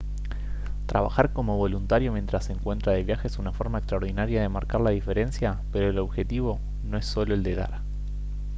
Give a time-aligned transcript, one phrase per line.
[0.87, 4.89] trabajar como voluntario mientras se encuentra de viaje es una forma extraordinaria de marcar la
[4.89, 7.81] diferencia pero el objetivo no es solo el de dar